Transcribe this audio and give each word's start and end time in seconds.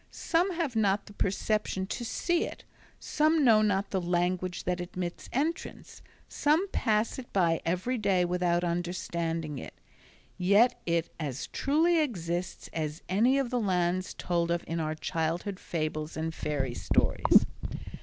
Some 0.09 0.53
have 0.55 0.75
not 0.75 1.05
the 1.05 1.13
perception 1.13 1.85
to 1.85 2.03
see 2.03 2.43
it; 2.45 2.63
some 2.99 3.45
know 3.45 3.61
not 3.61 3.91
the 3.91 4.01
language 4.01 4.63
that 4.63 4.79
admits 4.81 5.29
entrance; 5.31 6.01
some 6.27 6.67
pass 6.69 7.19
it 7.19 7.31
by 7.31 7.61
every 7.67 7.99
day 7.99 8.25
without 8.25 8.63
understanding 8.63 9.59
it. 9.59 9.75
Yet 10.39 10.81
it 10.87 11.13
as 11.19 11.45
truly 11.45 11.99
exists 11.99 12.67
as 12.73 13.03
any 13.09 13.37
of 13.37 13.51
the 13.51 13.59
lands 13.61 14.15
told 14.15 14.49
of 14.49 14.63
in 14.65 14.79
our 14.79 14.95
childhood 14.95 15.59
fables 15.59 16.17
and 16.17 16.33
fairy 16.33 16.73
stories. 16.73 17.45